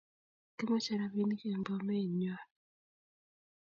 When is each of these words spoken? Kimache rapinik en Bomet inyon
Kimache 0.55 0.93
rapinik 0.99 1.41
en 1.53 1.61
Bomet 1.65 2.01
inyon 2.05 2.41